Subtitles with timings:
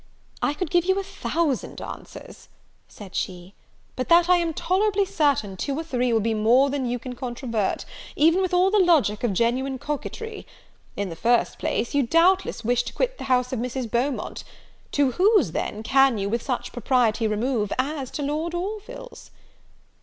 [0.41, 2.49] "I could give you a thousand reasons,"
[2.97, 3.53] answered she,
[3.95, 7.13] "but that I am tolerably certain two or three will be more than you can
[7.13, 7.85] controvert,
[8.15, 10.47] even with all the logic of genuine coquetry.
[10.97, 13.91] In the first place, you doubtless wish to quit the house of Mrs.
[13.91, 14.43] Beaumont:
[14.93, 19.29] to whose, then, can you with such propriety remove as to Lord Orville's?"